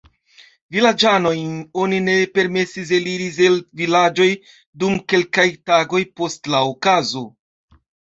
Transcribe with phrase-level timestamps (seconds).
[0.75, 1.49] Vilaĝanojn
[1.81, 4.27] oni ne permesis eliris el vilaĝoj
[4.85, 7.23] dum kelkaj tagoj post la okazo.